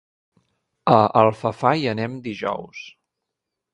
[0.95, 2.81] A Alfafar hi anem dijous.